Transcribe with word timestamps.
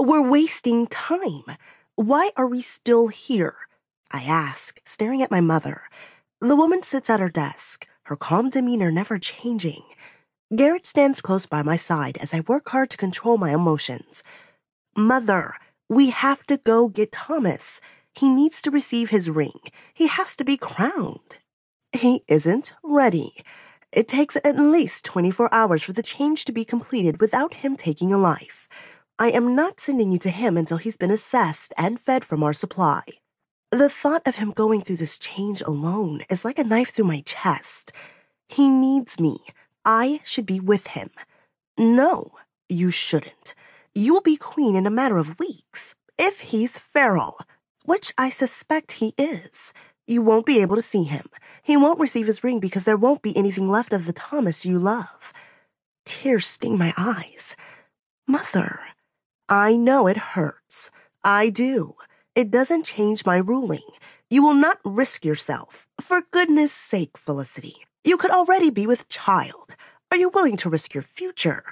We're 0.00 0.22
wasting 0.22 0.86
time. 0.86 1.42
Why 1.96 2.30
are 2.36 2.46
we 2.46 2.62
still 2.62 3.08
here? 3.08 3.56
I 4.12 4.22
ask, 4.22 4.78
staring 4.86 5.22
at 5.22 5.30
my 5.32 5.40
mother. 5.40 5.82
The 6.40 6.54
woman 6.54 6.84
sits 6.84 7.10
at 7.10 7.18
her 7.18 7.28
desk, 7.28 7.84
her 8.04 8.14
calm 8.14 8.48
demeanor 8.48 8.92
never 8.92 9.18
changing. 9.18 9.82
Garrett 10.54 10.86
stands 10.86 11.20
close 11.20 11.46
by 11.46 11.64
my 11.64 11.74
side 11.74 12.16
as 12.18 12.32
I 12.32 12.44
work 12.46 12.68
hard 12.68 12.90
to 12.90 12.96
control 12.96 13.38
my 13.38 13.52
emotions. 13.52 14.22
Mother, 14.96 15.54
we 15.88 16.10
have 16.10 16.46
to 16.46 16.58
go 16.58 16.88
get 16.88 17.10
Thomas. 17.10 17.80
He 18.14 18.28
needs 18.28 18.62
to 18.62 18.70
receive 18.70 19.10
his 19.10 19.28
ring. 19.28 19.58
He 19.92 20.06
has 20.06 20.36
to 20.36 20.44
be 20.44 20.56
crowned. 20.56 21.38
He 21.90 22.22
isn't 22.28 22.72
ready. 22.84 23.32
It 23.90 24.06
takes 24.06 24.36
at 24.44 24.60
least 24.60 25.04
24 25.06 25.52
hours 25.52 25.82
for 25.82 25.92
the 25.92 26.04
change 26.04 26.44
to 26.44 26.52
be 26.52 26.64
completed 26.64 27.20
without 27.20 27.54
him 27.54 27.76
taking 27.76 28.12
a 28.12 28.18
life. 28.18 28.68
I 29.20 29.30
am 29.30 29.56
not 29.56 29.80
sending 29.80 30.12
you 30.12 30.18
to 30.20 30.30
him 30.30 30.56
until 30.56 30.76
he's 30.76 30.96
been 30.96 31.10
assessed 31.10 31.72
and 31.76 31.98
fed 31.98 32.24
from 32.24 32.44
our 32.44 32.52
supply. 32.52 33.02
The 33.72 33.88
thought 33.88 34.22
of 34.24 34.36
him 34.36 34.52
going 34.52 34.82
through 34.82 34.98
this 34.98 35.18
change 35.18 35.60
alone 35.60 36.22
is 36.30 36.44
like 36.44 36.60
a 36.60 36.64
knife 36.64 36.90
through 36.90 37.06
my 37.06 37.22
chest. 37.26 37.90
He 38.48 38.68
needs 38.68 39.18
me. 39.18 39.40
I 39.84 40.20
should 40.22 40.46
be 40.46 40.60
with 40.60 40.88
him. 40.88 41.10
No, 41.76 42.30
you 42.68 42.92
shouldn't. 42.92 43.56
You 43.92 44.14
will 44.14 44.20
be 44.20 44.36
queen 44.36 44.76
in 44.76 44.86
a 44.86 44.90
matter 44.90 45.18
of 45.18 45.40
weeks. 45.40 45.96
If 46.16 46.40
he's 46.40 46.78
feral, 46.78 47.38
which 47.84 48.12
I 48.16 48.30
suspect 48.30 48.92
he 48.92 49.14
is, 49.18 49.72
you 50.06 50.22
won't 50.22 50.46
be 50.46 50.62
able 50.62 50.76
to 50.76 50.82
see 50.82 51.02
him. 51.02 51.26
He 51.64 51.76
won't 51.76 51.98
receive 51.98 52.28
his 52.28 52.44
ring 52.44 52.60
because 52.60 52.84
there 52.84 52.96
won't 52.96 53.22
be 53.22 53.36
anything 53.36 53.68
left 53.68 53.92
of 53.92 54.06
the 54.06 54.12
Thomas 54.12 54.64
you 54.64 54.78
love. 54.78 55.32
Tears 56.06 56.46
sting 56.46 56.78
my 56.78 56.94
eyes. 56.96 57.56
Mother, 58.28 58.80
I 59.48 59.76
know 59.76 60.06
it 60.06 60.16
hurts. 60.36 60.90
I 61.24 61.48
do. 61.48 61.94
It 62.34 62.50
doesn't 62.50 62.84
change 62.84 63.24
my 63.24 63.38
ruling. 63.38 63.86
You 64.28 64.42
will 64.42 64.54
not 64.54 64.78
risk 64.84 65.24
yourself. 65.24 65.86
For 66.00 66.22
goodness 66.30 66.72
sake, 66.72 67.16
Felicity. 67.16 67.76
You 68.04 68.16
could 68.18 68.30
already 68.30 68.70
be 68.70 68.86
with 68.86 69.08
child. 69.08 69.74
Are 70.10 70.18
you 70.18 70.28
willing 70.28 70.56
to 70.58 70.70
risk 70.70 70.92
your 70.94 71.02
future? 71.02 71.62